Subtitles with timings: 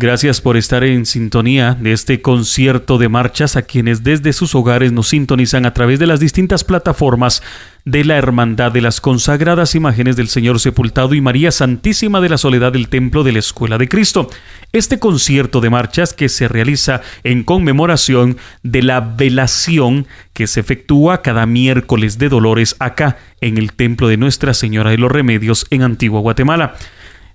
[0.00, 4.92] Gracias por estar en sintonía de este concierto de marchas a quienes desde sus hogares
[4.92, 7.42] nos sintonizan a través de las distintas plataformas
[7.84, 12.38] de la Hermandad de las Consagradas Imágenes del Señor Sepultado y María Santísima de la
[12.38, 14.30] Soledad del Templo de la Escuela de Cristo.
[14.72, 21.22] Este concierto de marchas que se realiza en conmemoración de la velación que se efectúa
[21.22, 25.82] cada miércoles de Dolores acá en el Templo de Nuestra Señora de los Remedios en
[25.82, 26.76] Antigua Guatemala.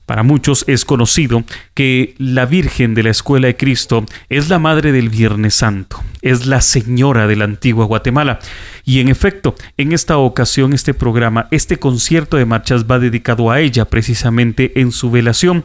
[0.06, 1.44] Para muchos es conocido
[1.74, 6.46] que la Virgen de la Escuela de Cristo es la Madre del Viernes Santo, es
[6.46, 8.40] la Señora de la antigua Guatemala.
[8.84, 13.62] Y en efecto, en esta ocasión, este programa, este concierto de marchas va dedicado a
[13.62, 15.64] ella precisamente en su velación.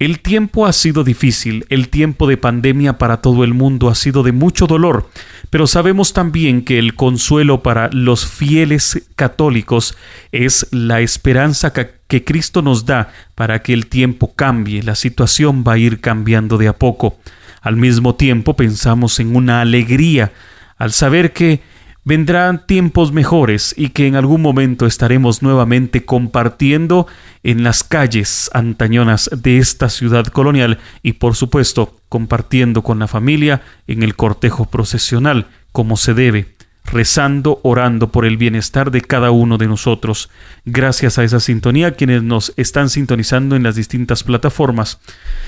[0.00, 4.22] El tiempo ha sido difícil, el tiempo de pandemia para todo el mundo ha sido
[4.22, 5.10] de mucho dolor,
[5.50, 9.98] pero sabemos también que el consuelo para los fieles católicos
[10.32, 15.74] es la esperanza que, Cristo nos da para que el tiempo cambie, la situación va
[15.74, 17.18] a ir cambiando de a poco.
[17.62, 20.32] Al mismo tiempo pensamos en una alegría
[20.76, 21.60] al saber que
[22.04, 27.06] vendrán tiempos mejores y que en algún momento estaremos nuevamente compartiendo
[27.42, 33.62] en las calles antañonas de esta ciudad colonial y por supuesto compartiendo con la familia
[33.86, 36.59] en el cortejo procesional como se debe
[36.92, 40.30] rezando, orando por el bienestar de cada uno de nosotros.
[40.64, 45.00] Gracias a esa sintonía, quienes nos están sintonizando en las distintas plataformas.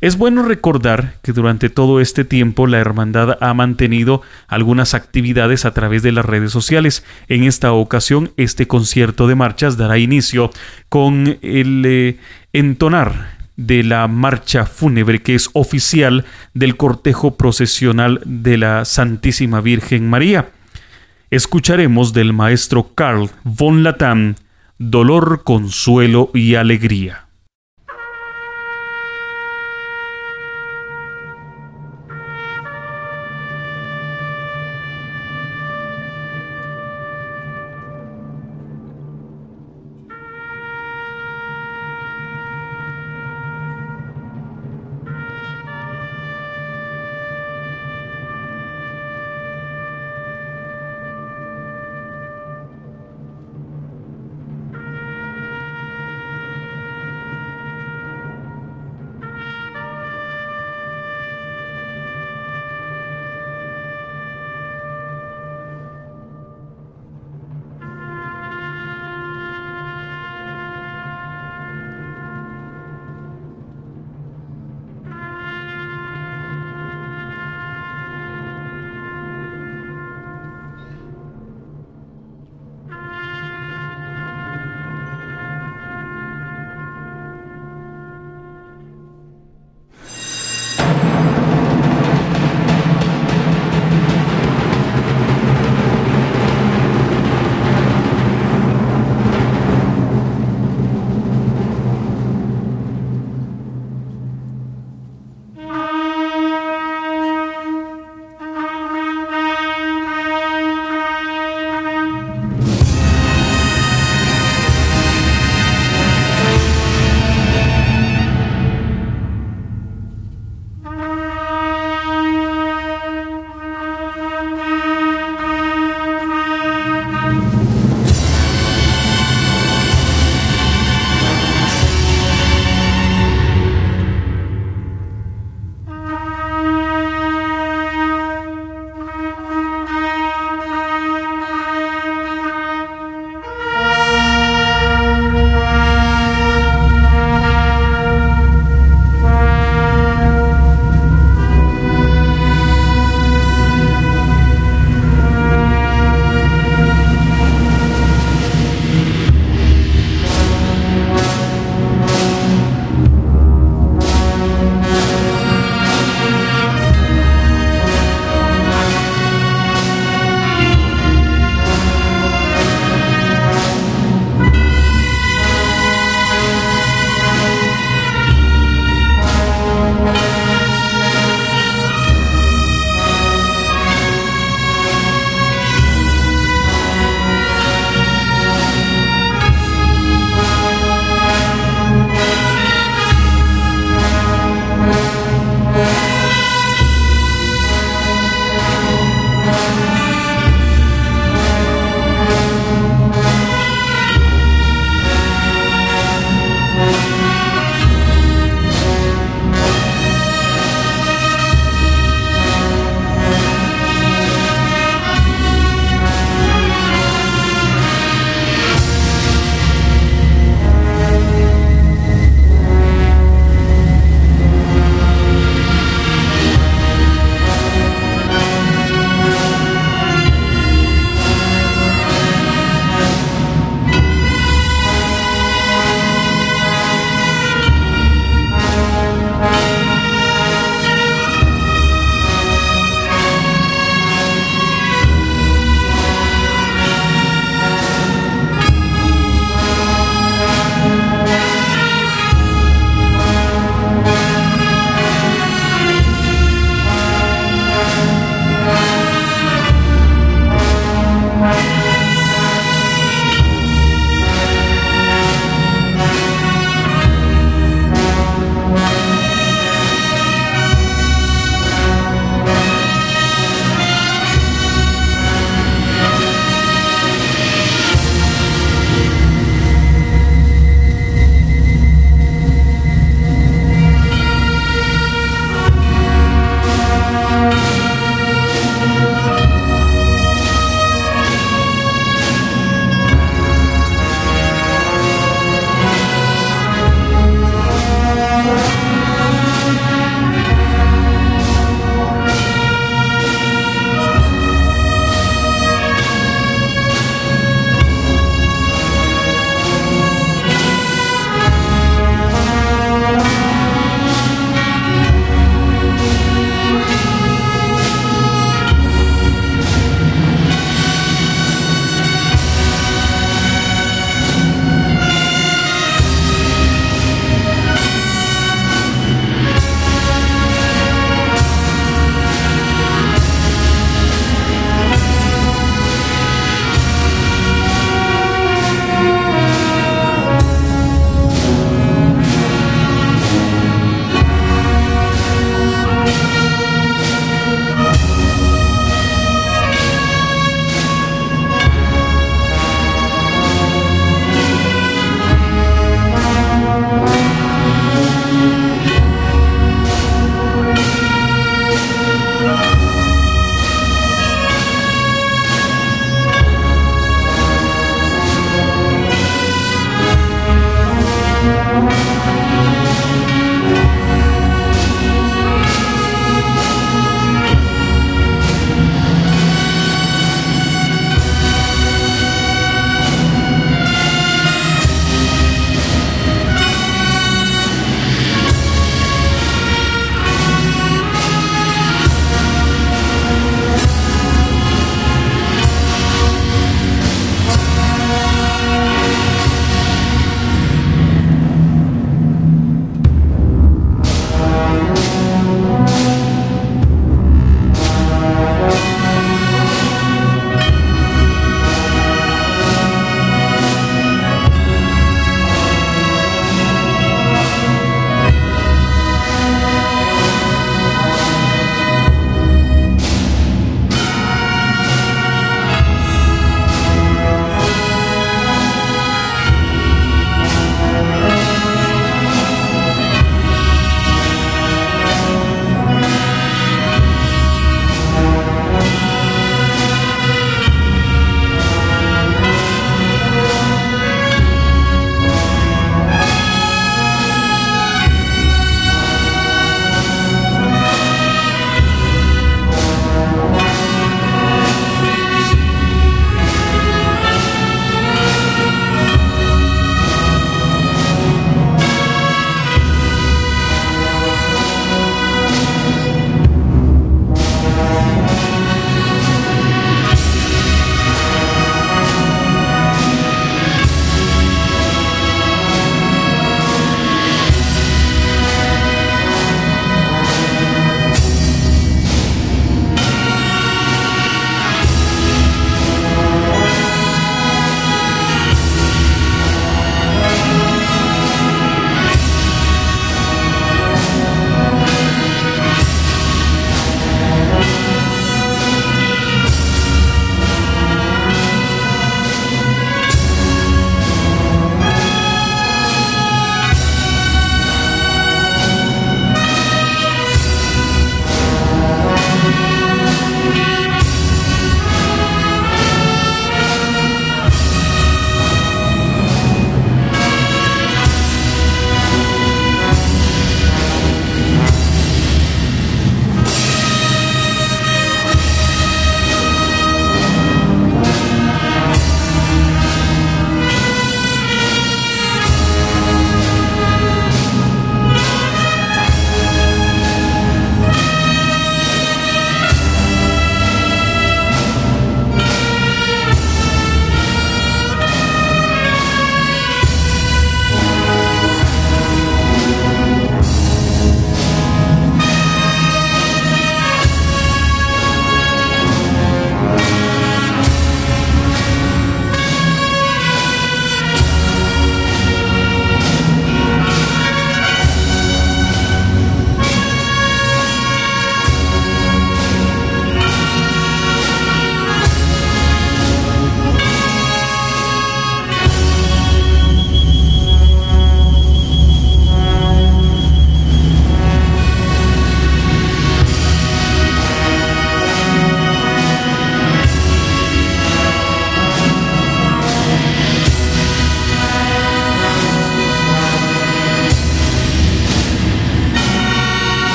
[0.00, 5.74] Es bueno recordar que durante todo este tiempo la Hermandad ha mantenido algunas actividades a
[5.74, 7.04] través de las redes sociales.
[7.28, 10.50] En esta ocasión, este concierto de marchas dará inicio
[10.88, 12.18] con el eh,
[12.52, 20.10] entonar de la marcha fúnebre que es oficial del cortejo procesional de la Santísima Virgen
[20.10, 20.48] María
[21.30, 24.34] escucharemos del maestro Carl von Latam
[24.78, 27.23] Dolor, Consuelo y Alegría.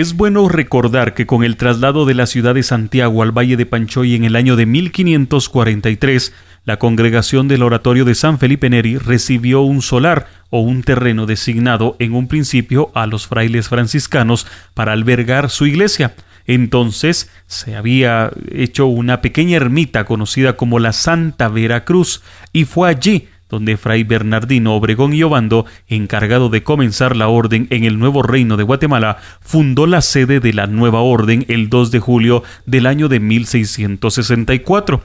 [0.00, 3.66] Es bueno recordar que con el traslado de la ciudad de Santiago al Valle de
[3.66, 6.32] Panchoy en el año de 1543,
[6.64, 11.96] la congregación del Oratorio de San Felipe Neri recibió un solar o un terreno designado
[11.98, 16.14] en un principio a los frailes franciscanos para albergar su iglesia.
[16.46, 22.22] Entonces se había hecho una pequeña ermita conocida como la Santa Veracruz
[22.54, 27.84] y fue allí donde Fray Bernardino Obregón y Obando, encargado de comenzar la orden en
[27.84, 31.98] el nuevo reino de Guatemala, fundó la sede de la nueva orden el 2 de
[31.98, 35.02] julio del año de 1664.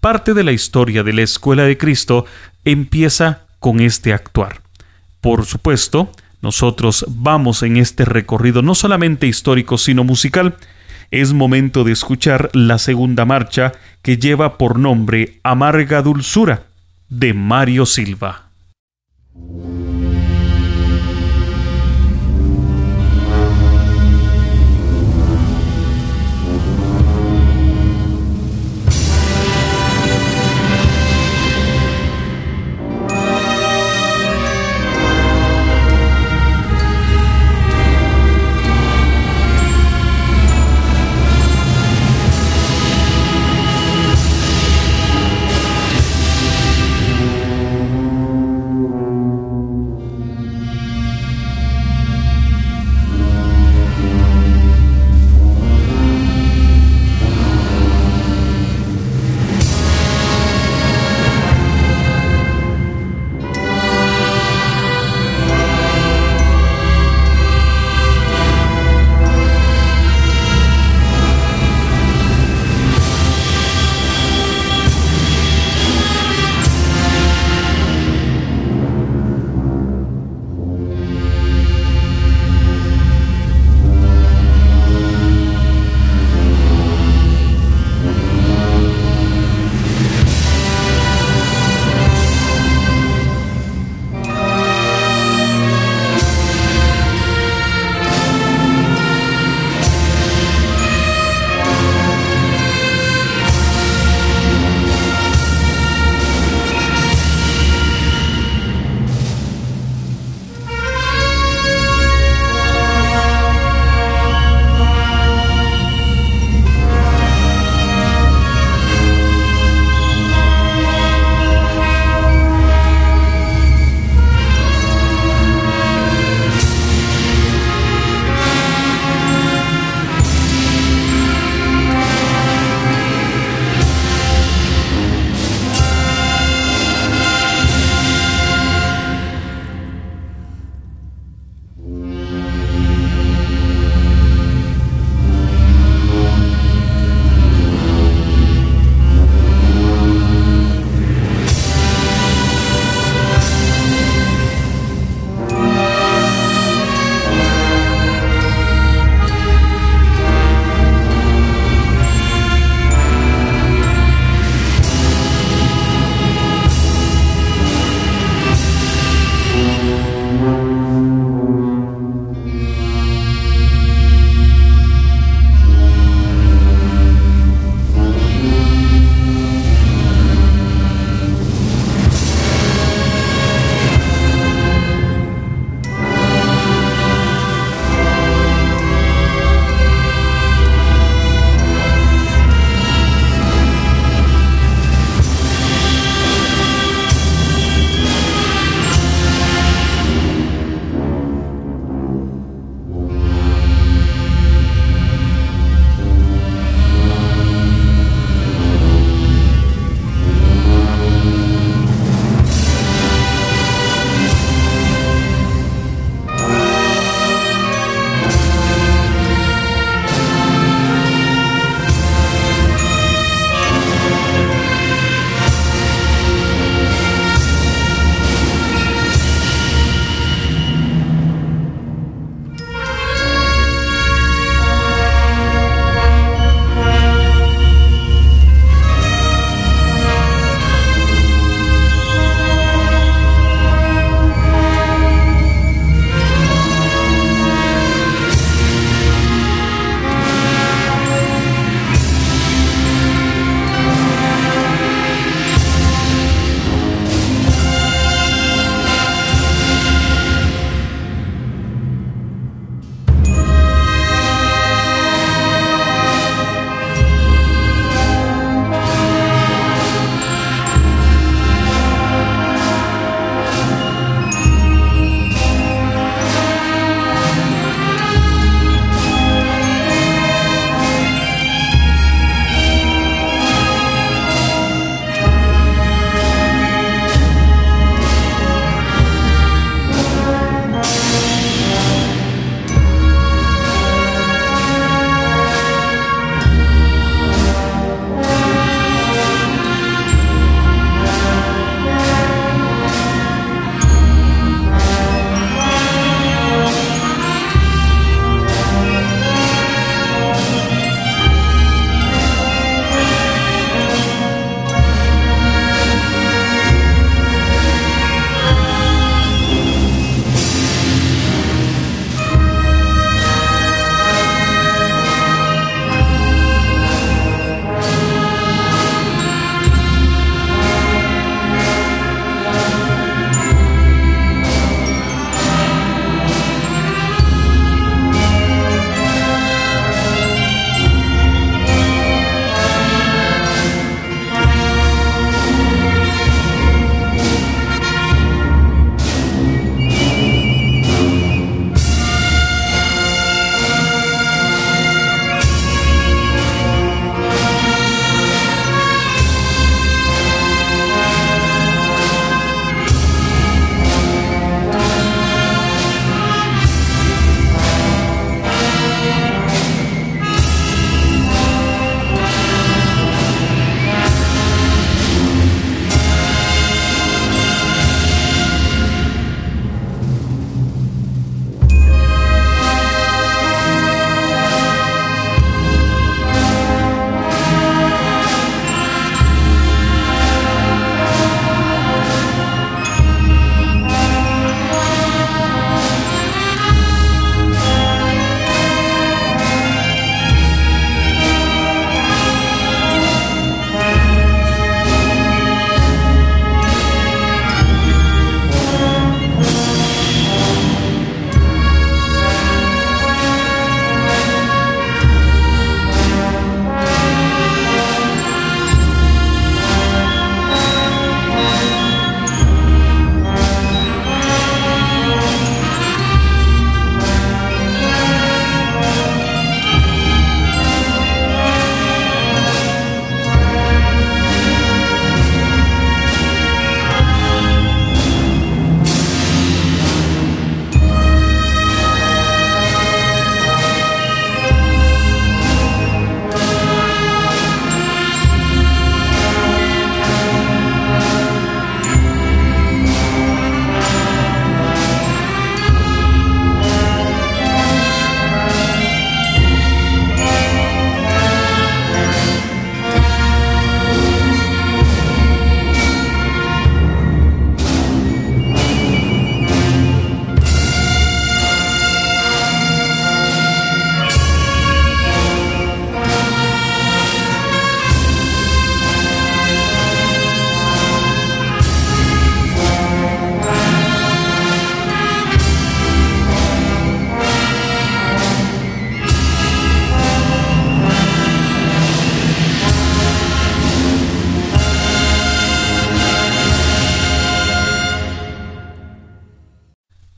[0.00, 2.24] Parte de la historia de la Escuela de Cristo
[2.64, 4.62] empieza con este actuar.
[5.20, 6.10] Por supuesto,
[6.40, 10.56] nosotros vamos en este recorrido no solamente histórico, sino musical.
[11.10, 13.72] Es momento de escuchar la segunda marcha
[14.02, 16.71] que lleva por nombre Amarga Dulzura
[17.14, 18.50] de Mario Silva.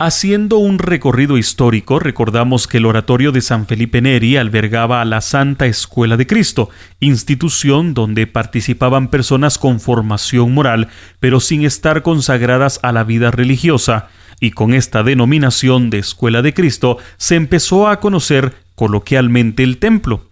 [0.06, 5.22] Haciendo un recorrido histórico, recordamos que el oratorio de San Felipe Neri albergaba a la
[5.22, 6.68] Santa Escuela de Cristo,
[7.00, 10.88] institución donde participaban personas con formación moral,
[11.20, 14.08] pero sin estar consagradas a la vida religiosa,
[14.40, 20.26] y con esta denominación de Escuela de Cristo se empezó a conocer coloquialmente el templo.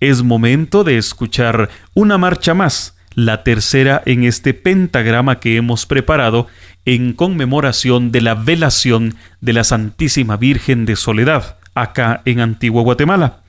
[0.00, 6.46] Es momento de escuchar una marcha más, la tercera en este pentagrama que hemos preparado
[6.94, 13.42] en conmemoración de la velación de la Santísima Virgen de Soledad, acá en Antigua Guatemala.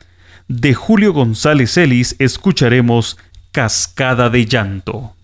[0.47, 3.17] De Julio González Ellis escucharemos
[3.51, 5.15] Cascada de Llanto.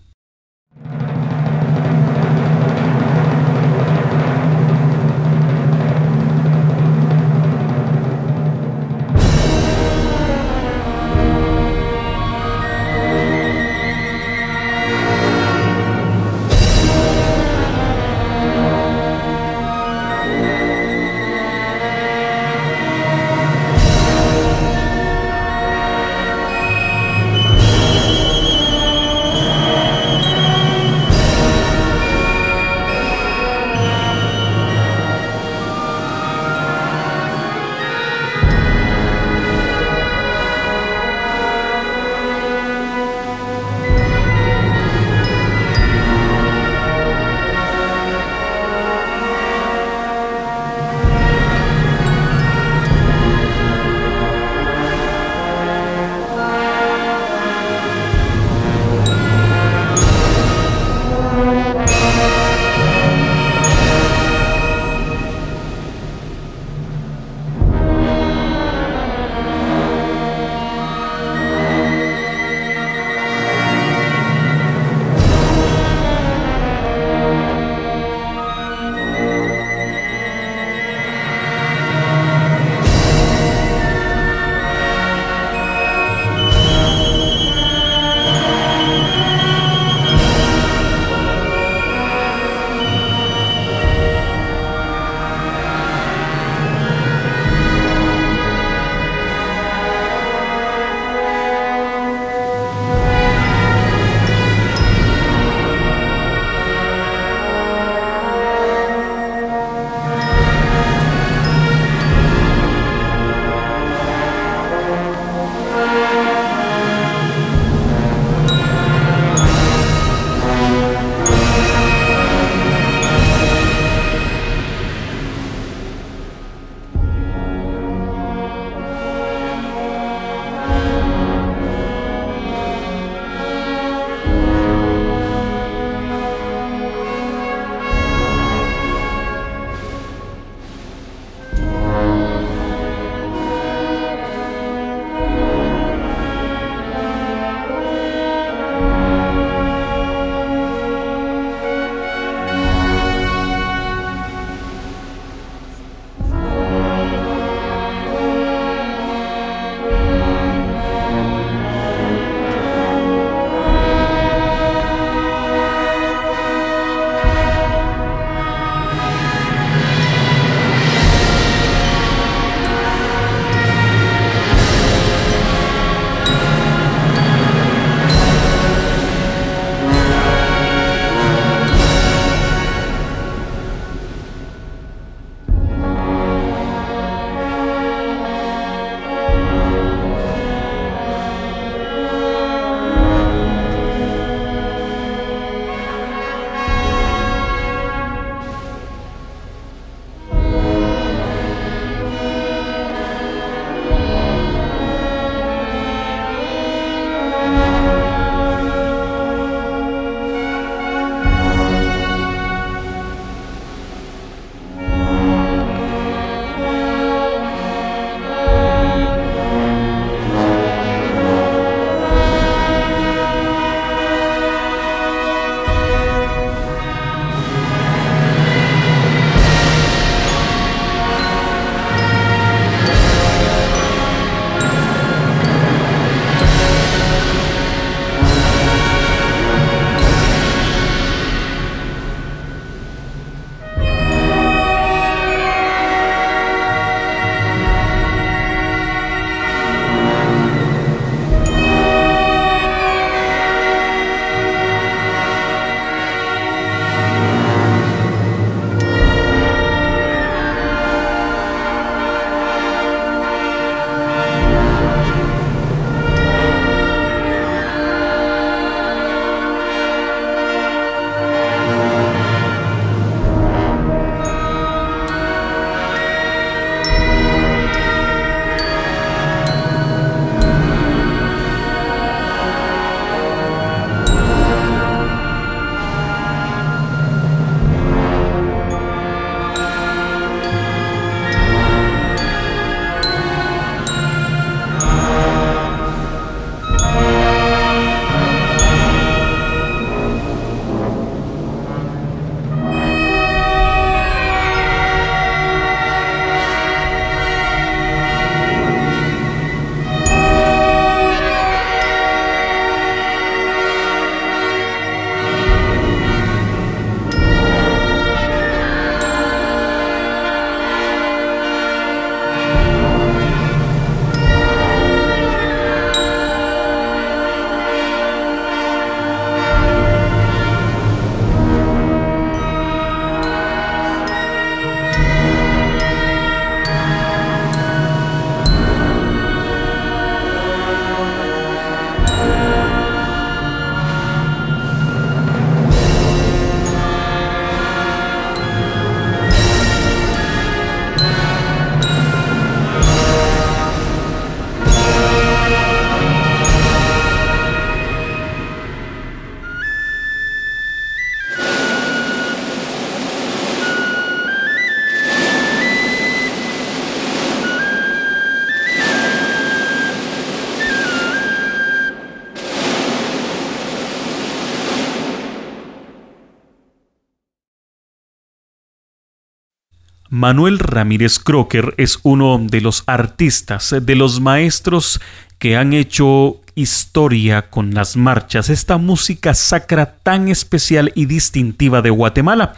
[380.18, 385.00] Manuel Ramírez Crocker es uno de los artistas, de los maestros
[385.38, 391.90] que han hecho historia con las marchas, esta música sacra tan especial y distintiva de
[391.90, 392.54] Guatemala.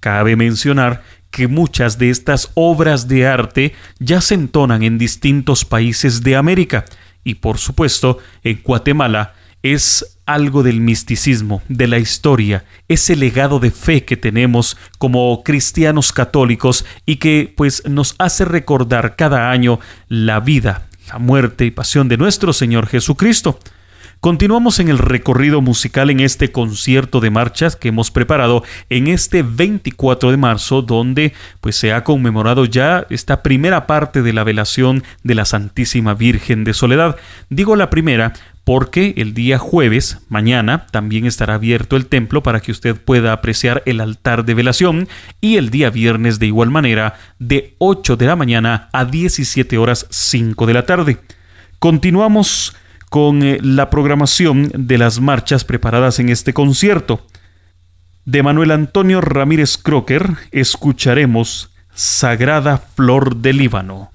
[0.00, 6.24] Cabe mencionar que muchas de estas obras de arte ya se entonan en distintos países
[6.24, 6.84] de América
[7.22, 13.70] y por supuesto en Guatemala es algo del misticismo, de la historia, ese legado de
[13.70, 20.38] fe que tenemos como cristianos católicos y que pues nos hace recordar cada año la
[20.40, 23.58] vida, la muerte y pasión de nuestro Señor Jesucristo.
[24.20, 29.44] Continuamos en el recorrido musical en este concierto de marchas que hemos preparado en este
[29.44, 35.04] 24 de marzo, donde pues se ha conmemorado ya esta primera parte de la velación
[35.22, 37.16] de la Santísima Virgen de Soledad.
[37.48, 38.34] Digo la primera
[38.68, 43.82] porque el día jueves, mañana, también estará abierto el templo para que usted pueda apreciar
[43.86, 45.08] el altar de velación
[45.40, 50.06] y el día viernes de igual manera de 8 de la mañana a 17 horas
[50.10, 51.16] 5 de la tarde.
[51.78, 52.76] Continuamos
[53.08, 57.26] con eh, la programación de las marchas preparadas en este concierto.
[58.26, 64.10] De Manuel Antonio Ramírez Crocker escucharemos Sagrada Flor de Líbano.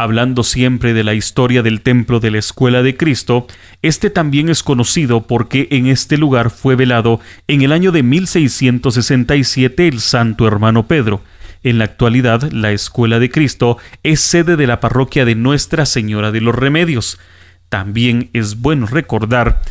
[0.00, 3.48] Hablando siempre de la historia del templo de la Escuela de Cristo,
[3.82, 9.88] este también es conocido porque en este lugar fue velado en el año de 1667
[9.88, 11.20] el Santo Hermano Pedro.
[11.64, 16.30] En la actualidad, la Escuela de Cristo es sede de la parroquia de Nuestra Señora
[16.30, 17.18] de los Remedios.
[17.68, 19.62] También es bueno recordar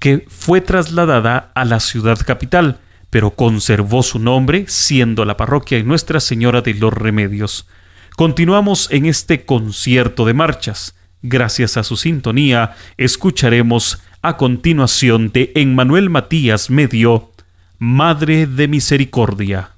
[0.00, 5.84] que fue trasladada a la ciudad capital, pero conservó su nombre siendo la parroquia de
[5.84, 7.68] Nuestra Señora de los Remedios.
[8.16, 10.94] Continuamos en este concierto de marchas.
[11.20, 17.30] Gracias a su sintonía, escucharemos a continuación de Emmanuel Matías Medio,
[17.78, 19.75] Madre de Misericordia.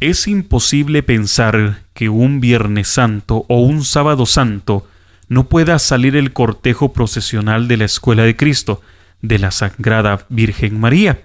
[0.00, 4.88] Es imposible pensar que un Viernes Santo o un Sábado Santo
[5.28, 8.80] no pueda salir el cortejo procesional de la Escuela de Cristo,
[9.20, 11.20] de la Sagrada Virgen María.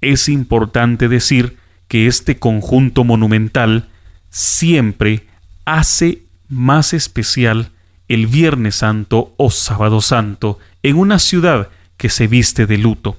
[0.00, 1.58] Es importante decir
[1.88, 3.88] que este conjunto monumental
[4.30, 5.26] siempre
[5.66, 7.70] hace más especial
[8.08, 13.18] el Viernes Santo o Sábado Santo en una ciudad que se viste de luto.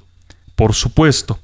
[0.55, 1.39] Por supuesto,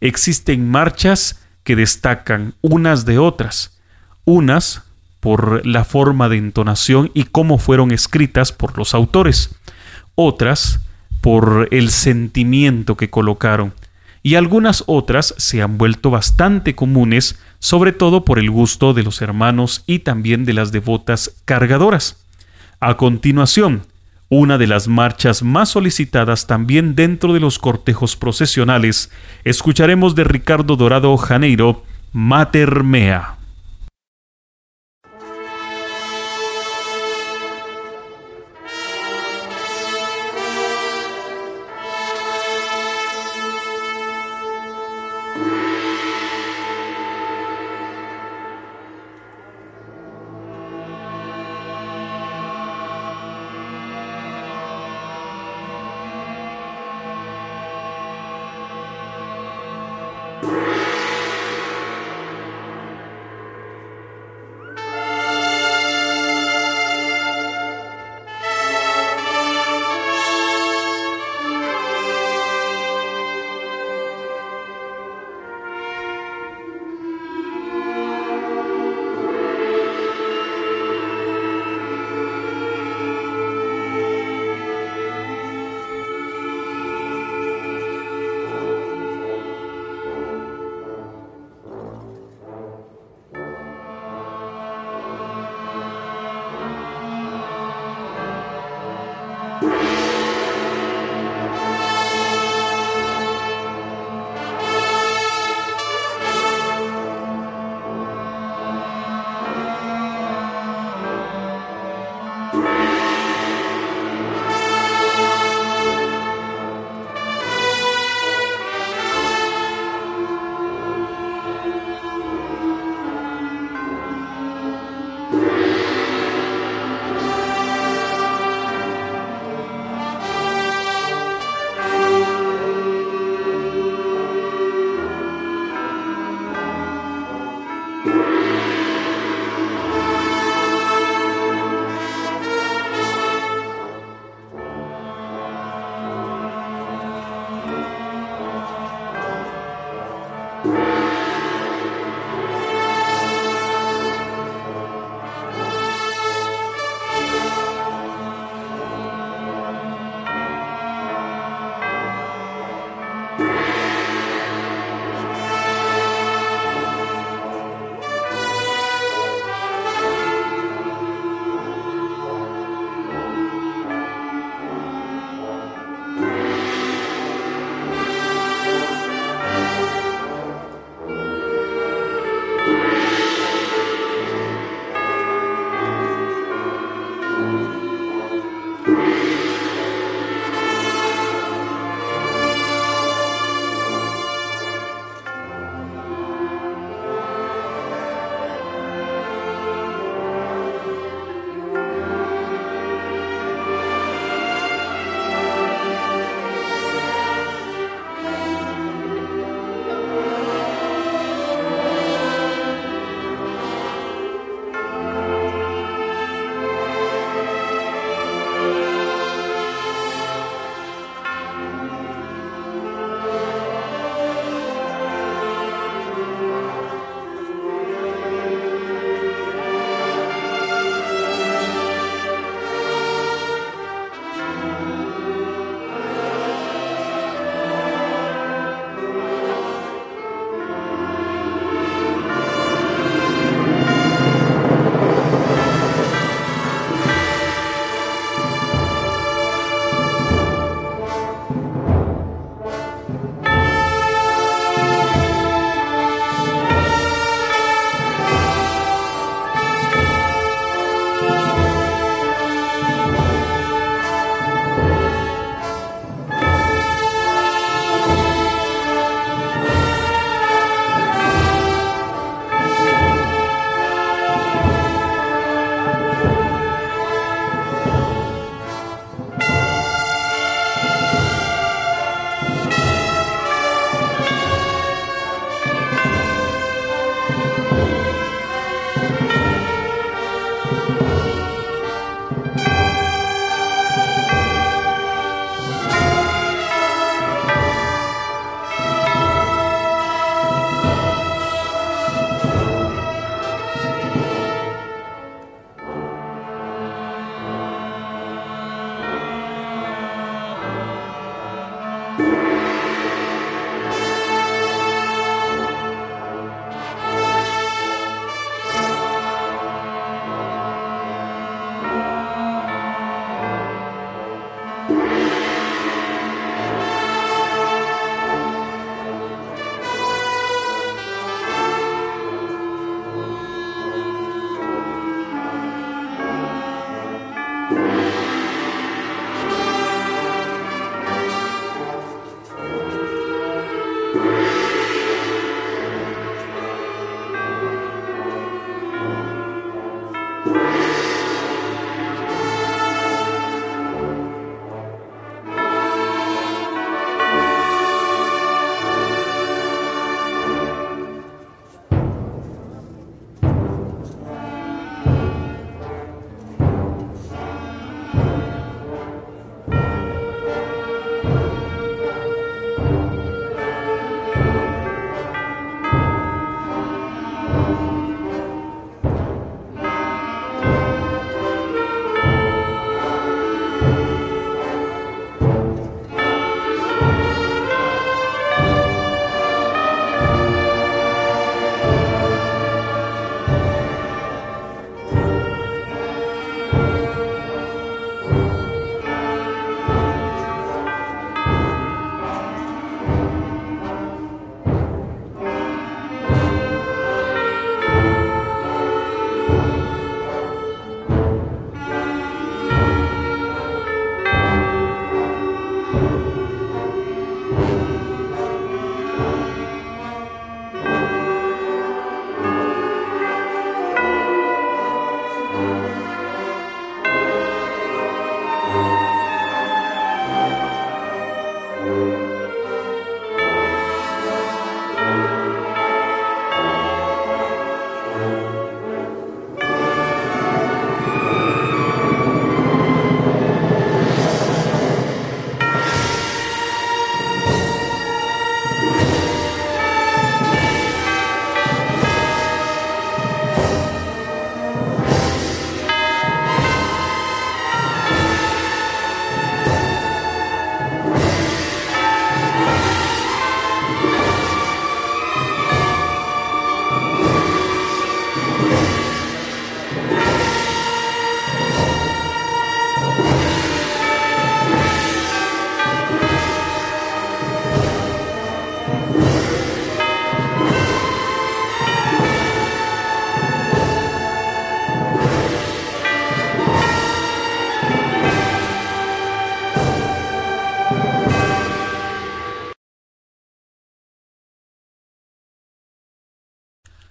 [0.00, 3.78] existen marchas que destacan unas de otras,
[4.24, 4.82] unas
[5.20, 9.56] por la forma de entonación y cómo fueron escritas por los autores,
[10.14, 10.80] otras
[11.22, 13.72] por el sentimiento que colocaron,
[14.22, 19.22] y algunas otras se han vuelto bastante comunes, sobre todo por el gusto de los
[19.22, 22.24] hermanos y también de las devotas cargadoras.
[22.80, 23.82] A continuación,
[24.28, 29.10] una de las marchas más solicitadas también dentro de los cortejos procesionales,
[29.44, 33.36] escucharemos de Ricardo Dorado Janeiro, Mater Mea.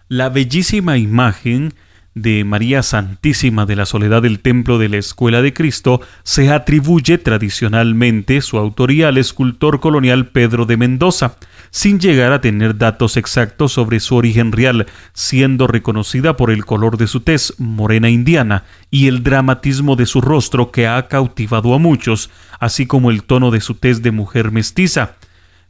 [0.09, 1.73] La bellísima imagen
[2.13, 7.17] de María Santísima de la Soledad del Templo de la Escuela de Cristo se atribuye
[7.17, 11.37] tradicionalmente su autoría al escultor colonial Pedro de Mendoza,
[11.71, 16.97] sin llegar a tener datos exactos sobre su origen real, siendo reconocida por el color
[16.97, 21.79] de su tez, morena indiana, y el dramatismo de su rostro que ha cautivado a
[21.79, 22.29] muchos,
[22.59, 25.15] así como el tono de su tez de mujer mestiza.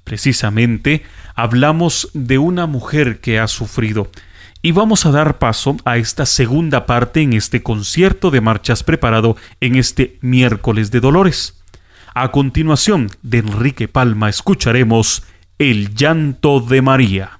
[0.03, 1.03] Precisamente,
[1.36, 4.09] hablamos de una mujer que ha sufrido,
[4.61, 9.36] y vamos a dar paso a esta segunda parte en este concierto de marchas preparado
[9.59, 11.61] en este miércoles de Dolores.
[12.13, 15.23] A continuación, de Enrique Palma escucharemos
[15.57, 17.39] El llanto de María.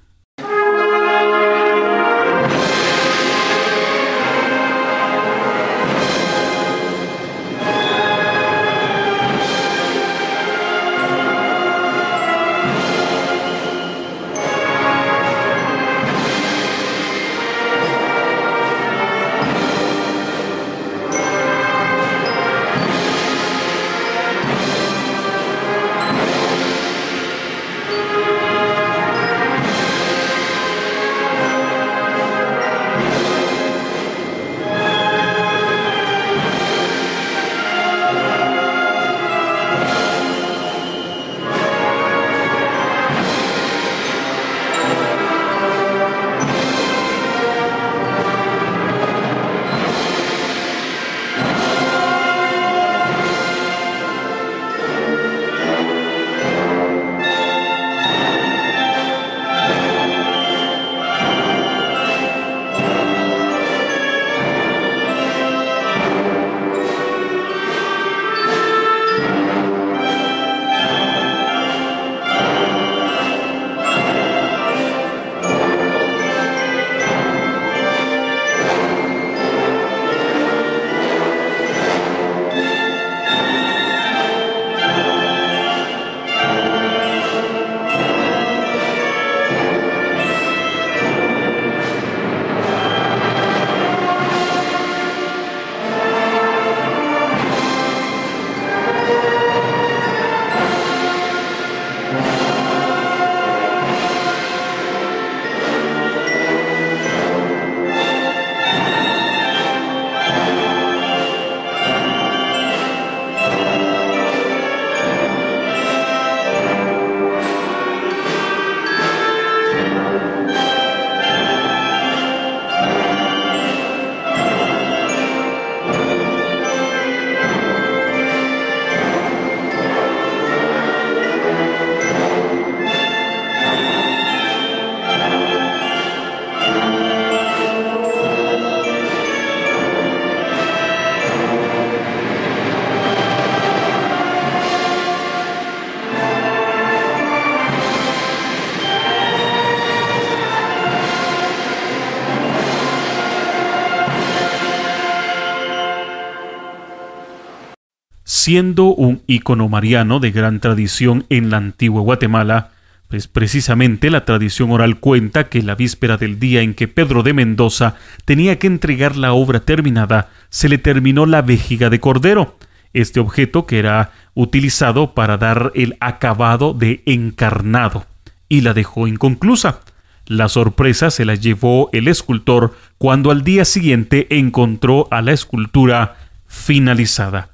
[158.44, 162.72] Siendo un ícono mariano de gran tradición en la antigua Guatemala,
[163.08, 167.32] Pues precisamente la tradición oral cuenta que la víspera del día en que Pedro de
[167.32, 172.58] Mendoza tenía que entregar la obra terminada, se le terminó la vejiga de cordero,
[172.92, 178.04] este objeto que era utilizado para dar el acabado de encarnado,
[178.50, 179.80] y la dejó inconclusa.
[180.26, 186.16] La sorpresa se la llevó el escultor cuando al día siguiente encontró a la escultura
[186.46, 187.53] finalizada.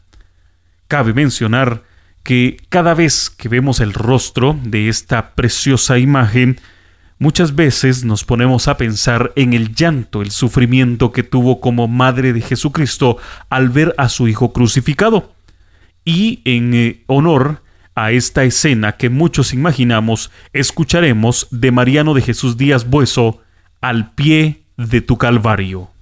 [0.91, 1.85] Cabe mencionar
[2.25, 6.59] que cada vez que vemos el rostro de esta preciosa imagen,
[7.21, 12.33] muchas veces nos ponemos a pensar en el llanto, el sufrimiento que tuvo como madre
[12.33, 13.19] de Jesucristo
[13.51, 15.33] al ver a su hijo crucificado.
[16.05, 17.63] Y en eh, honor
[17.95, 23.43] a esta escena que muchos imaginamos, escucharemos de Mariano de Jesús Díaz Bueso,
[23.81, 25.93] al pie de tu Calvario.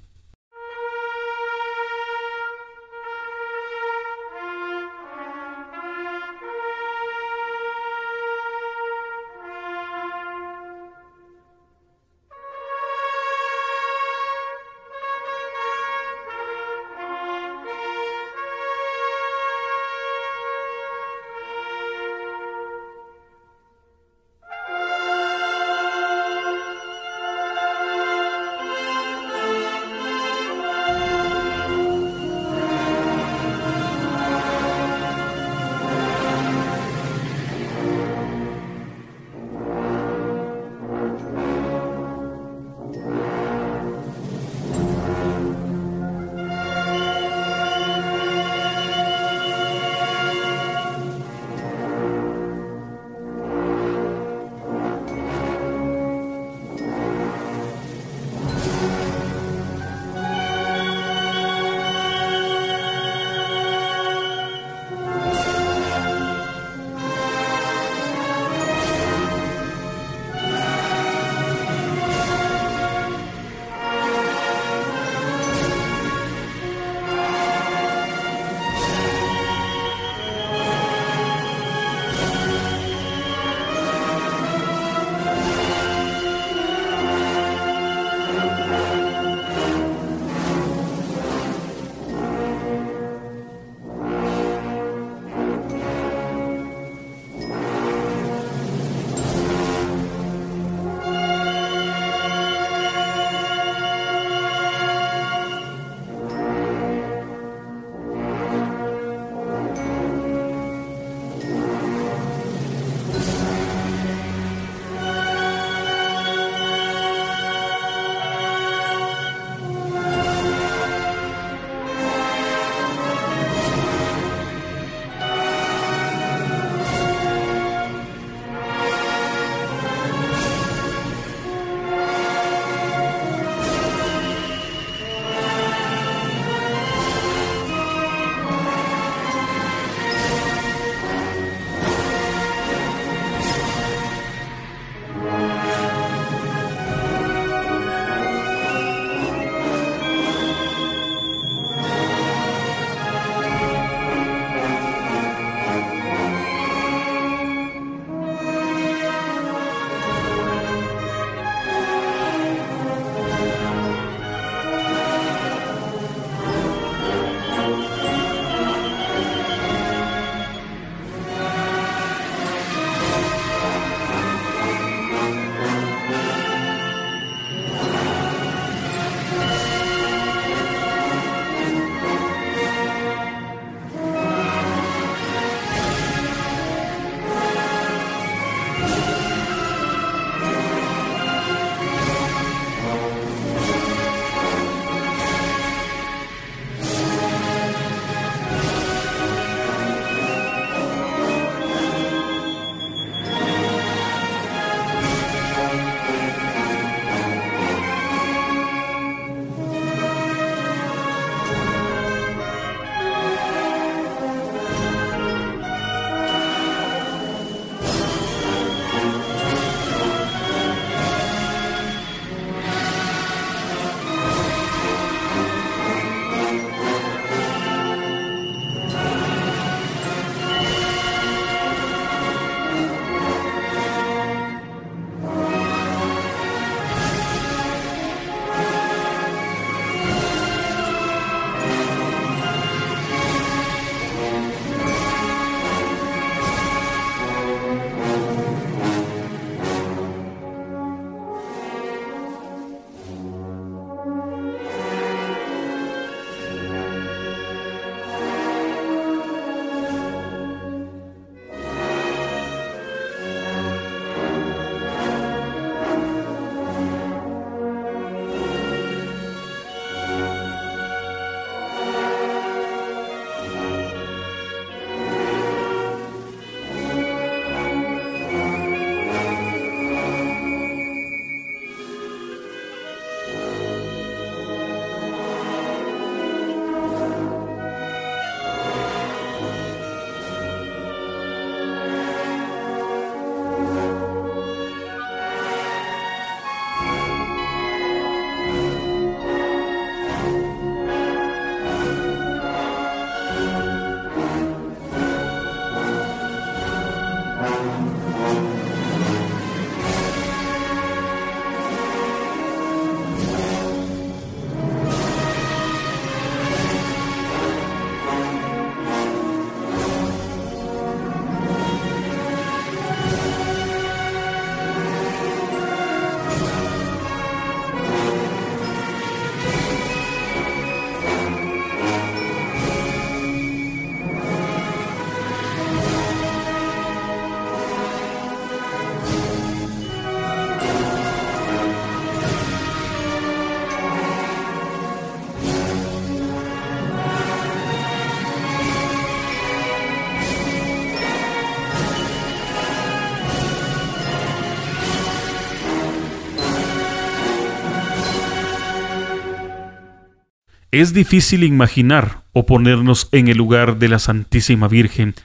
[360.79, 365.17] Es difícil imaginar o ponernos en el lugar de la Santísima Virgen,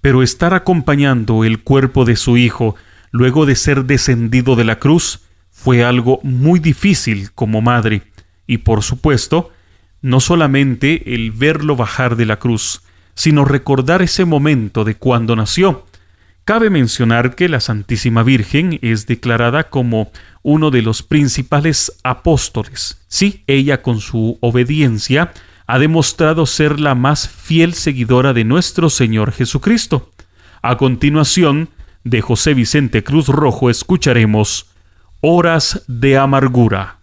[0.00, 2.76] pero estar acompañando el cuerpo de su Hijo
[3.10, 8.04] luego de ser descendido de la cruz fue algo muy difícil como madre,
[8.46, 9.50] y por supuesto,
[10.00, 12.80] no solamente el verlo bajar de la cruz,
[13.14, 15.84] sino recordar ese momento de cuando nació.
[16.44, 20.10] Cabe mencionar que la Santísima Virgen es declarada como
[20.42, 23.00] uno de los principales apóstoles.
[23.06, 25.32] Sí, ella con su obediencia
[25.66, 30.10] ha demostrado ser la más fiel seguidora de nuestro Señor Jesucristo.
[30.62, 31.68] A continuación,
[32.04, 34.66] de José Vicente Cruz Rojo escucharemos
[35.20, 37.01] Horas de Amargura.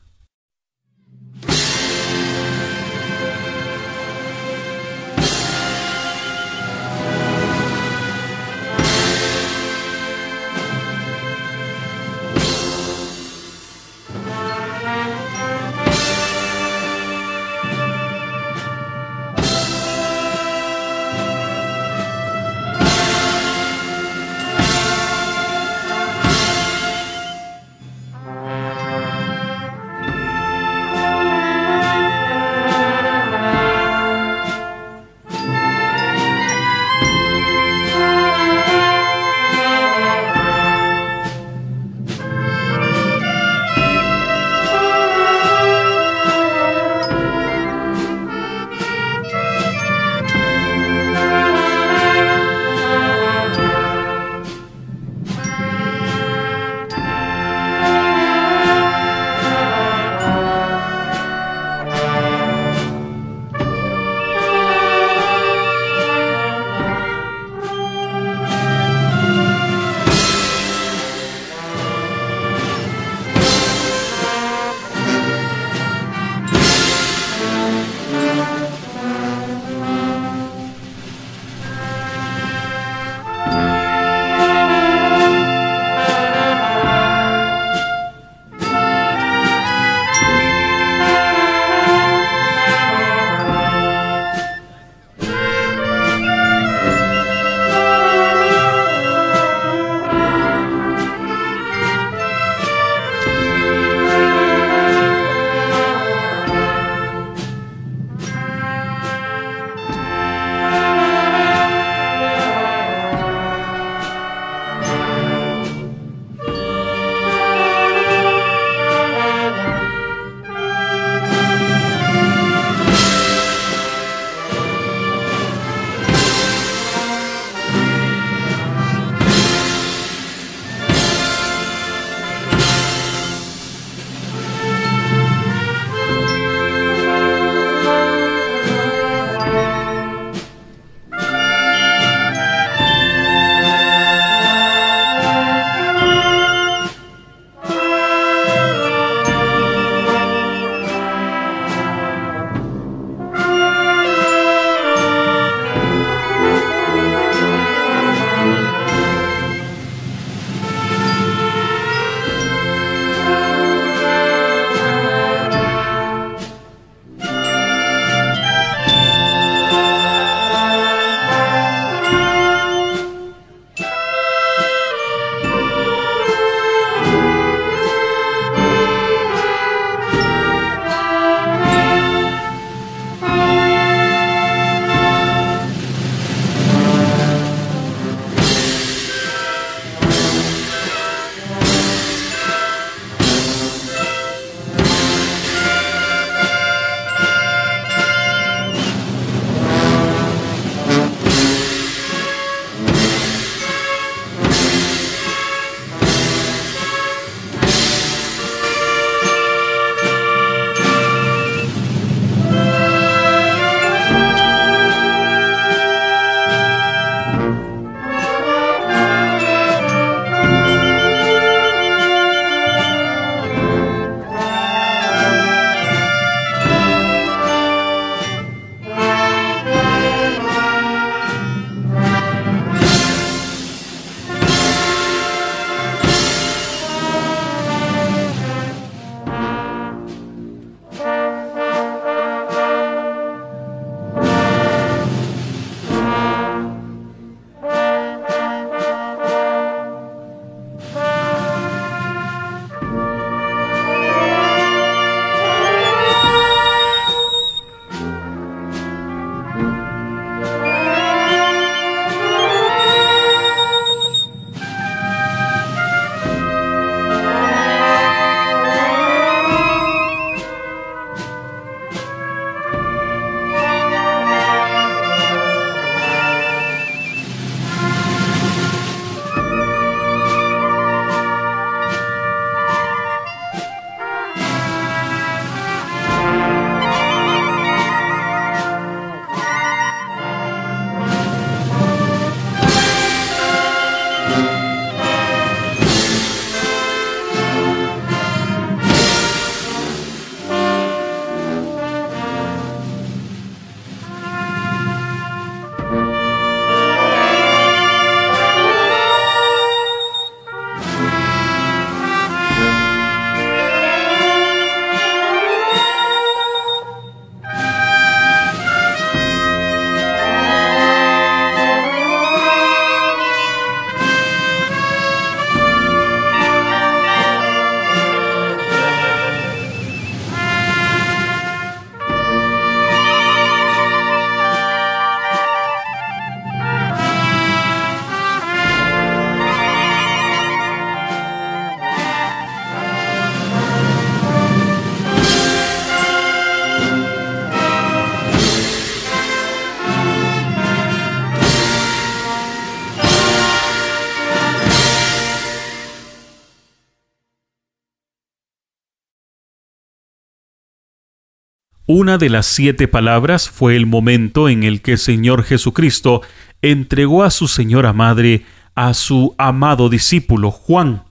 [361.92, 366.22] Una de las siete palabras fue el momento en el que el Señor Jesucristo
[366.62, 371.06] entregó a su Señora Madre a su amado discípulo Juan.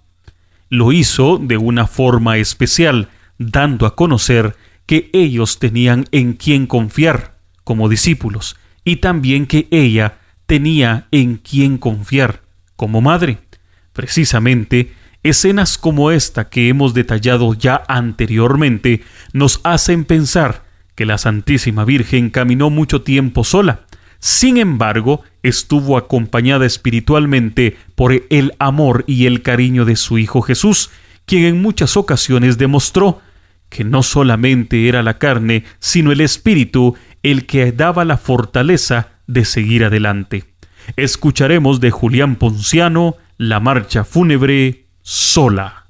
[0.68, 3.08] Lo hizo de una forma especial,
[3.38, 4.54] dando a conocer
[4.86, 11.78] que ellos tenían en quien confiar como discípulos y también que ella tenía en quien
[11.78, 12.42] confiar
[12.76, 13.38] como madre.
[13.92, 14.92] Precisamente,
[15.24, 19.02] escenas como esta que hemos detallado ya anteriormente
[19.32, 20.67] nos hacen pensar
[20.98, 23.82] que la Santísima Virgen caminó mucho tiempo sola.
[24.18, 30.90] Sin embargo, estuvo acompañada espiritualmente por el amor y el cariño de su Hijo Jesús,
[31.24, 33.20] quien en muchas ocasiones demostró
[33.68, 39.44] que no solamente era la carne, sino el espíritu el que daba la fortaleza de
[39.44, 40.46] seguir adelante.
[40.96, 45.86] Escucharemos de Julián Ponciano la marcha fúnebre sola.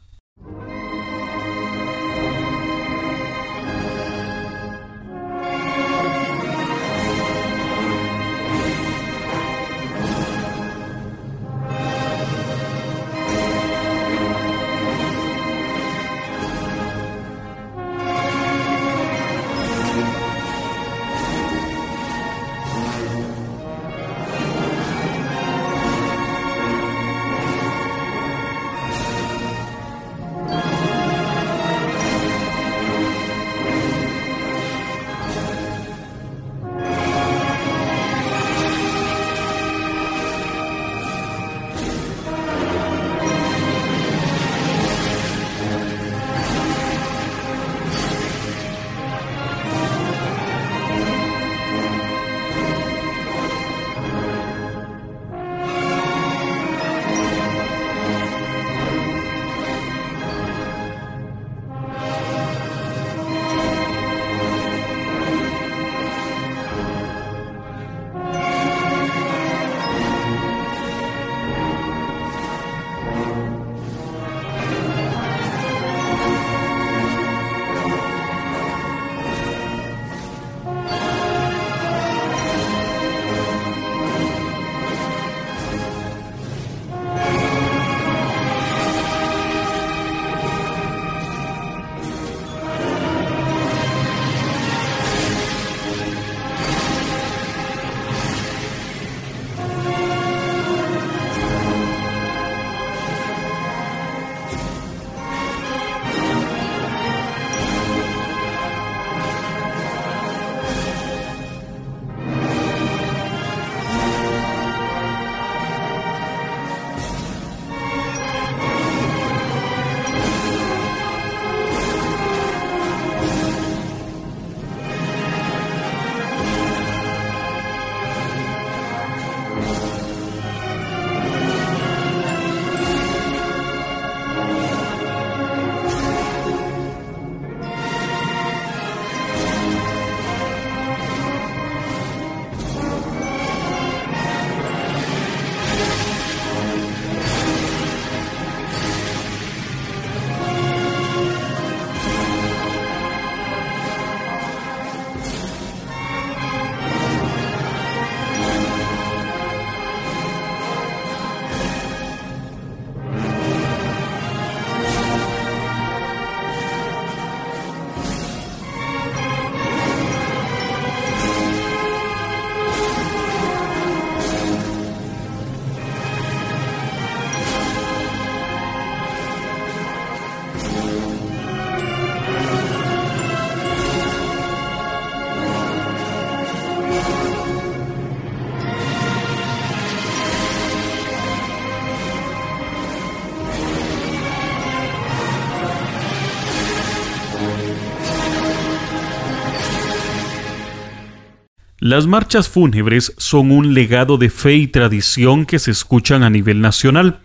[201.88, 206.60] Las marchas fúnebres son un legado de fe y tradición que se escuchan a nivel
[206.60, 207.20] nacional.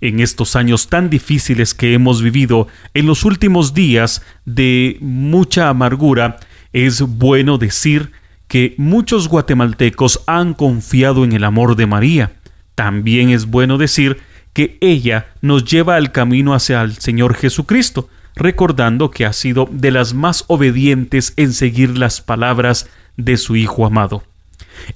[0.00, 6.36] En estos años tan difíciles que hemos vivido, en los últimos días de mucha amargura,
[6.72, 8.12] es bueno decir
[8.46, 12.34] que muchos guatemaltecos han confiado en el amor de María.
[12.76, 14.18] También es bueno decir
[14.52, 19.90] que ella nos lleva al camino hacia el Señor Jesucristo, recordando que ha sido de
[19.90, 22.88] las más obedientes en seguir las palabras
[23.18, 24.22] de su Hijo amado.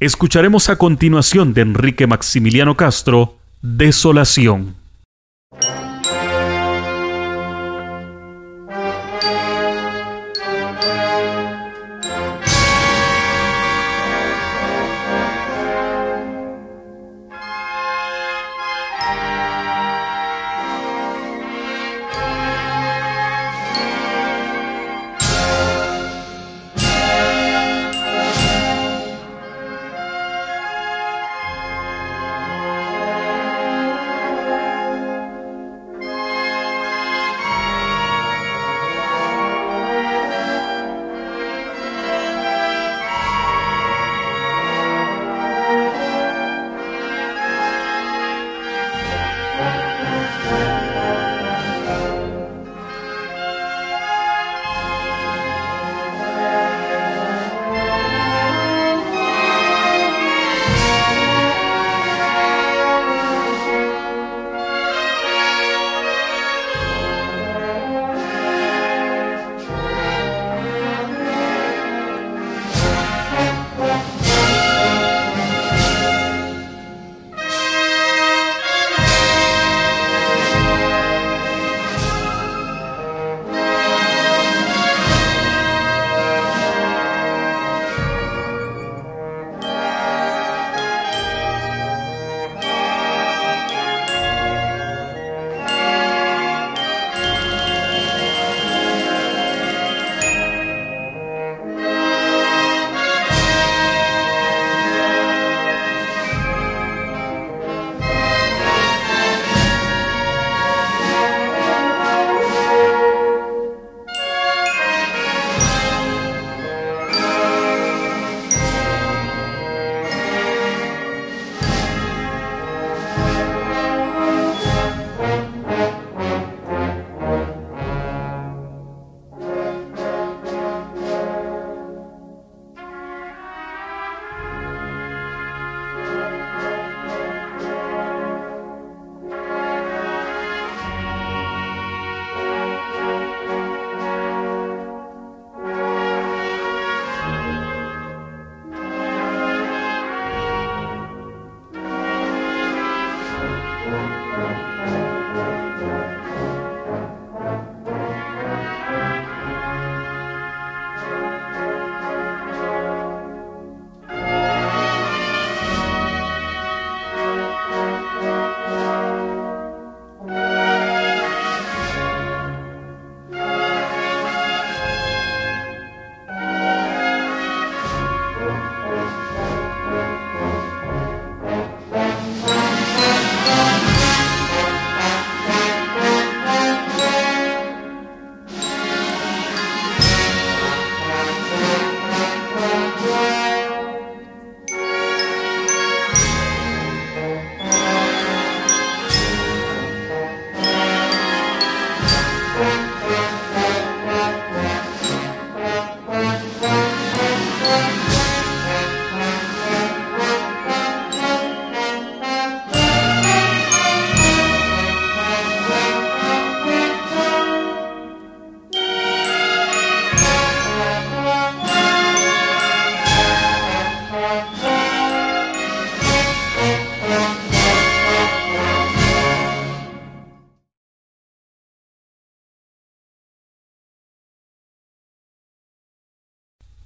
[0.00, 4.81] Escucharemos a continuación de Enrique Maximiliano Castro, Desolación.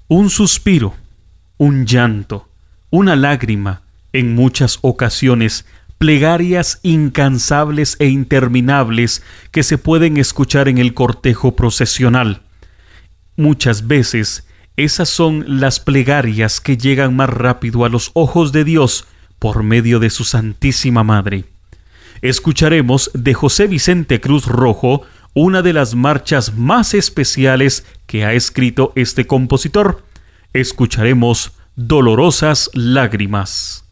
[0.08, 0.94] Un suspiro,
[1.58, 2.48] un llanto,
[2.90, 5.66] una lágrima, en muchas ocasiones
[5.98, 12.42] plegarias incansables e interminables que se pueden escuchar en el cortejo procesional.
[13.36, 14.46] Muchas veces
[14.76, 19.06] esas son las plegarias que llegan más rápido a los ojos de Dios
[19.40, 21.46] por medio de su Santísima Madre.
[22.22, 25.02] Escucharemos de José Vicente Cruz Rojo
[25.36, 30.02] una de las marchas más especiales que ha escrito este compositor.
[30.54, 33.84] Escucharemos Dolorosas Lágrimas.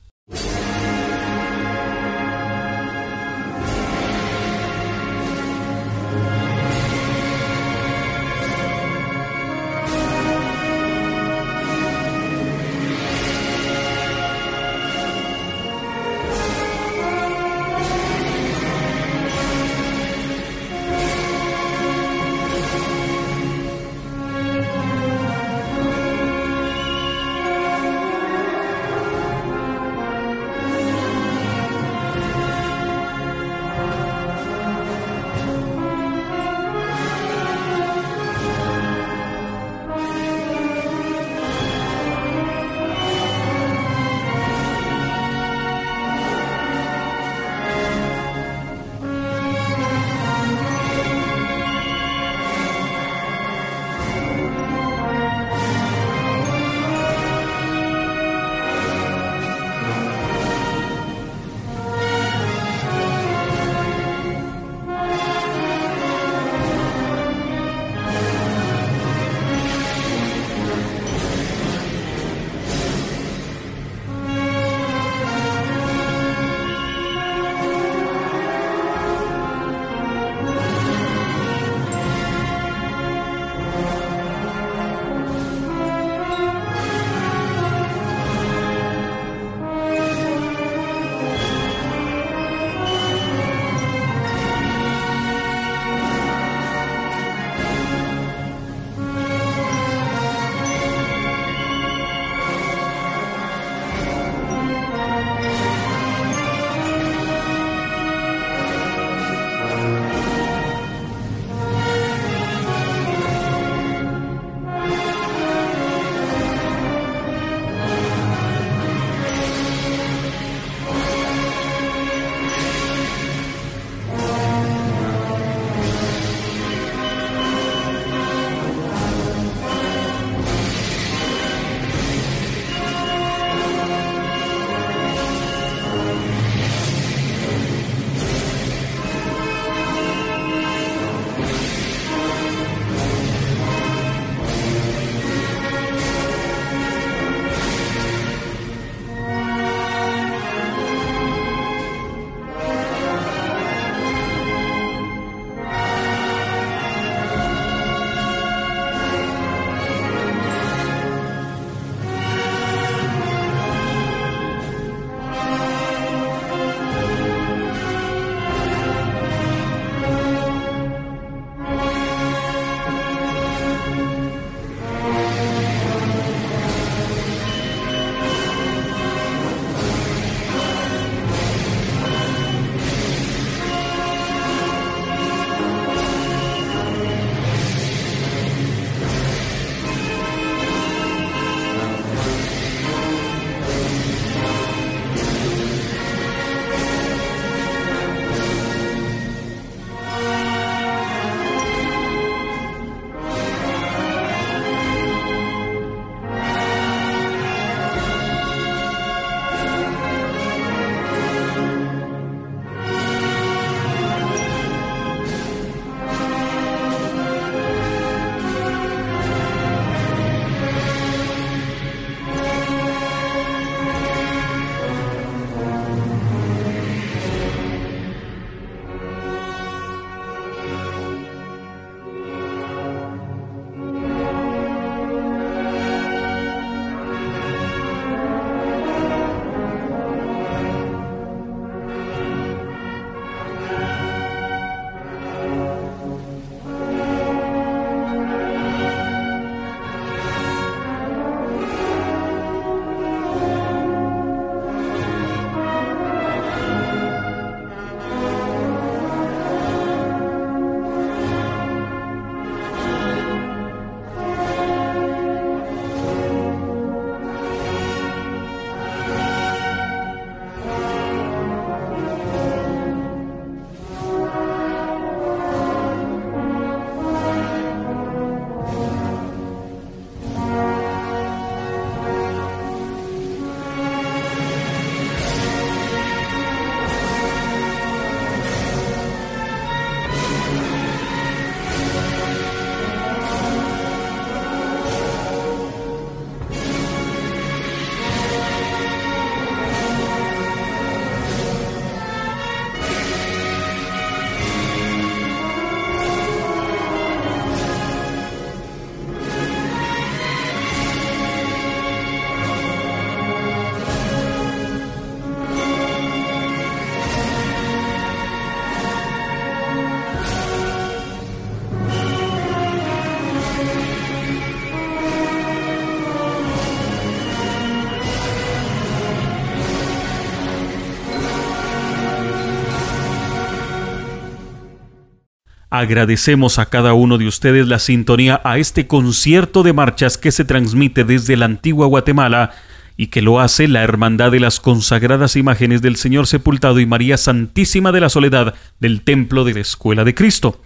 [335.77, 340.45] Agradecemos a cada uno de ustedes la sintonía a este concierto de marchas que se
[340.45, 342.53] transmite desde la antigua Guatemala
[342.97, 347.17] y que lo hace la Hermandad de las Consagradas Imágenes del Señor Sepultado y María
[347.17, 350.63] Santísima de la Soledad del Templo de la Escuela de Cristo.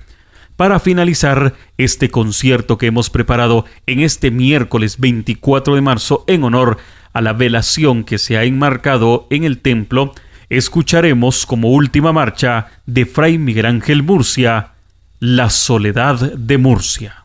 [0.56, 6.76] Para finalizar este concierto que hemos preparado en este miércoles 24 de marzo en honor
[7.14, 10.12] a la velación que se ha enmarcado en el templo,
[10.50, 14.74] escucharemos como última marcha de Fray Miguel Ángel Murcia,
[15.20, 17.24] La Soledad de Murcia.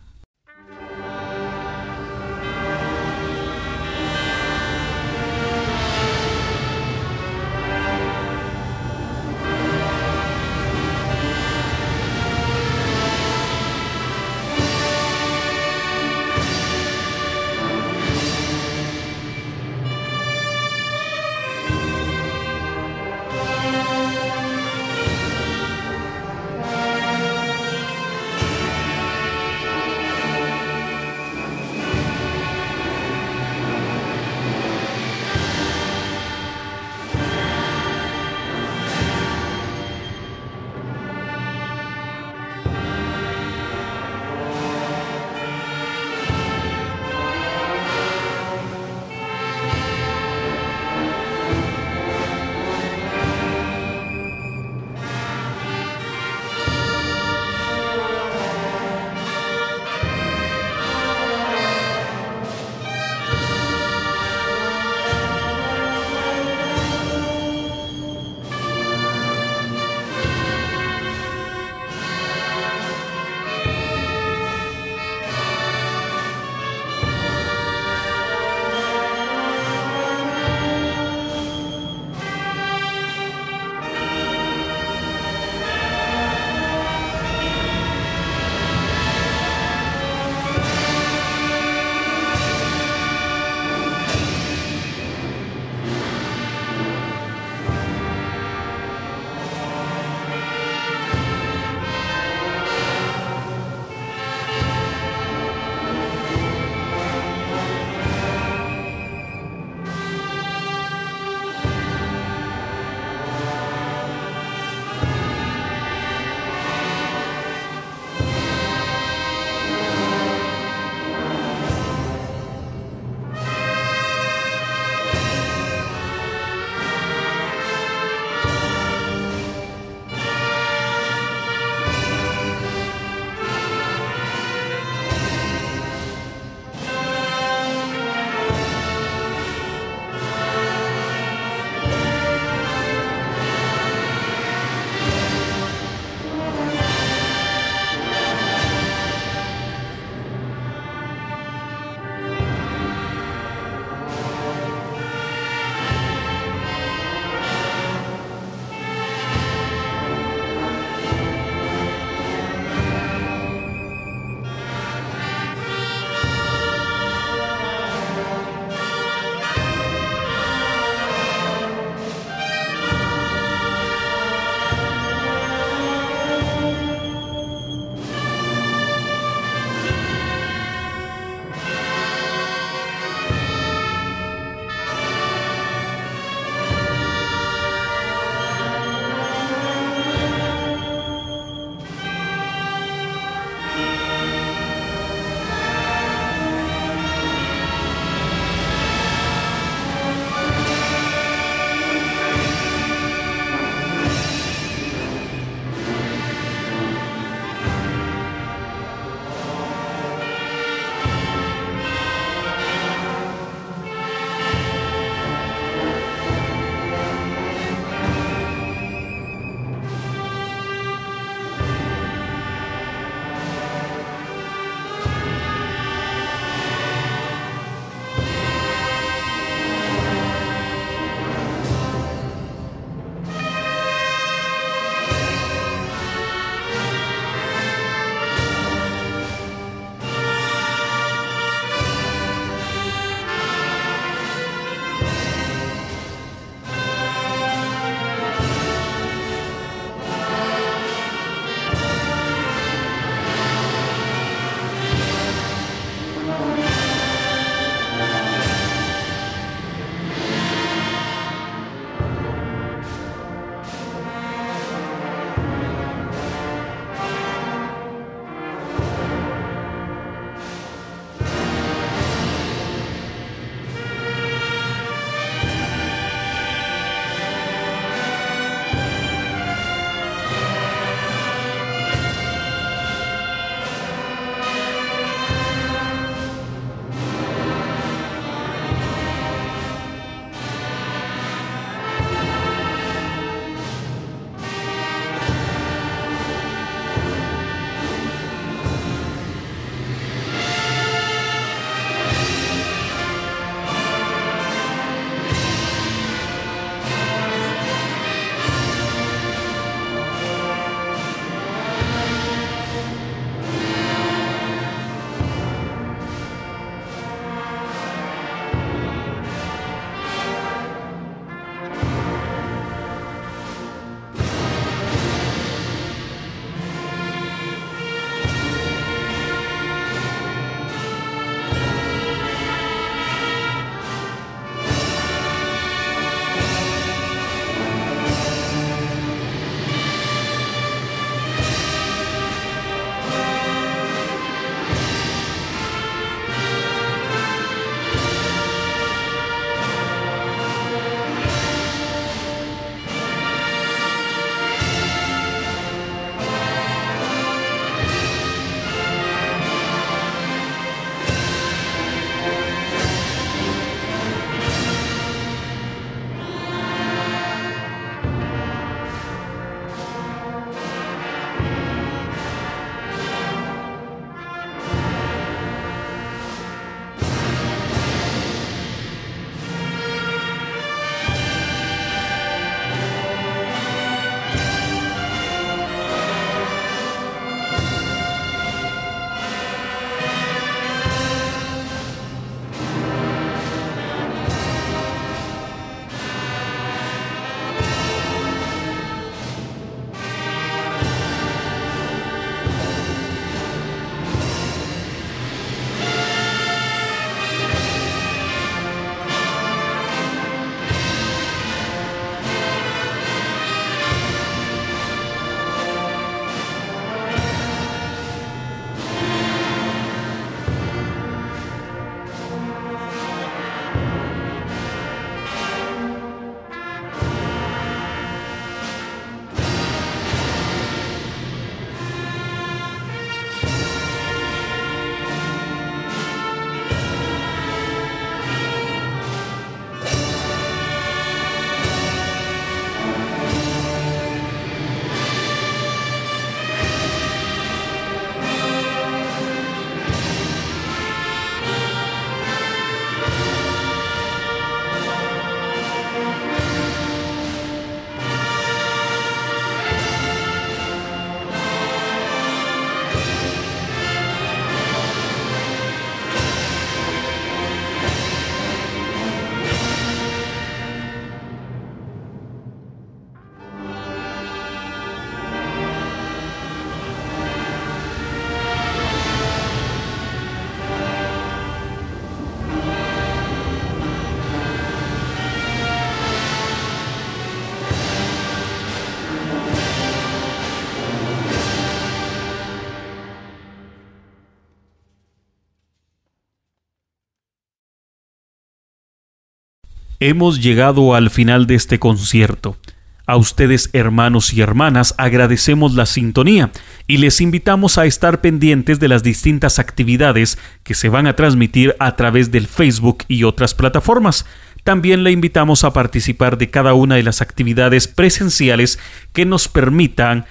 [500.05, 502.57] Hemos llegado al final de este concierto.
[503.05, 506.51] A ustedes, hermanos y hermanas, agradecemos la sintonía
[506.87, 511.77] y les invitamos a estar pendientes de las distintas actividades que se van a transmitir
[511.79, 514.25] a través del Facebook y otras plataformas.
[514.65, 518.79] También le invitamos a participar de cada una de las actividades presenciales
[519.13, 520.25] que nos permitan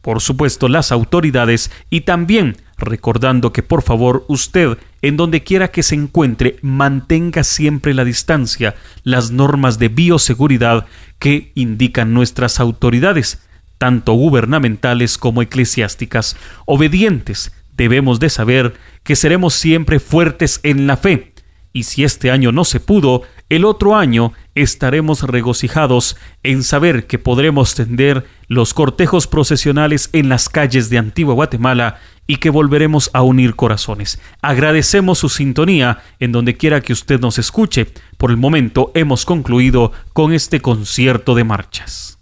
[0.00, 5.82] por supuesto las autoridades y también recordando que por favor usted, en donde quiera que
[5.82, 10.86] se encuentre, mantenga siempre la distancia, las normas de bioseguridad
[11.18, 13.42] que indican nuestras autoridades,
[13.78, 16.36] tanto gubernamentales como eclesiásticas,
[16.66, 17.52] obedientes.
[17.76, 21.32] Debemos de saber que seremos siempre fuertes en la fe,
[21.72, 27.18] y si este año no se pudo, el otro año estaremos regocijados en saber que
[27.18, 33.22] podremos tender los cortejos procesionales en las calles de Antigua Guatemala y que volveremos a
[33.22, 34.20] unir corazones.
[34.42, 37.86] Agradecemos su sintonía en donde quiera que usted nos escuche.
[38.18, 42.17] Por el momento hemos concluido con este concierto de marchas.